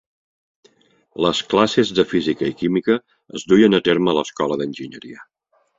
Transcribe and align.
Les 1.25 1.41
classes 1.51 1.91
de 1.99 2.07
física 2.15 2.49
i 2.53 2.57
química 2.63 2.99
es 3.41 3.49
duien 3.53 3.81
a 3.81 3.85
terme 3.91 4.13
a 4.15 4.21
l'escola 4.21 4.63
d'enginyeria. 4.65 5.29